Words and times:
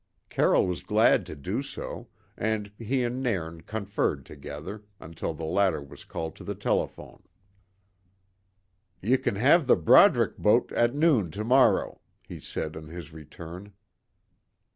Carroll 0.29 0.65
was 0.65 0.81
glad 0.81 1.27
to 1.27 1.35
do 1.35 1.61
so, 1.61 2.07
and 2.35 2.71
he 2.79 3.03
and 3.03 3.21
Nairn 3.21 3.61
conferred 3.61 4.25
together, 4.25 4.81
until 4.99 5.35
the 5.35 5.45
latter 5.45 5.79
was 5.79 6.05
called 6.05 6.35
to 6.37 6.43
the 6.43 6.55
telephone. 6.55 7.21
"Ye 9.03 9.15
can 9.17 9.35
have 9.35 9.67
the 9.67 9.75
Brodick 9.77 10.39
boat 10.39 10.71
at 10.71 10.95
noon 10.95 11.29
to 11.29 11.43
morrow," 11.43 12.01
he 12.27 12.39
said 12.39 12.75
on 12.75 12.87
his 12.87 13.13
return. 13.13 13.73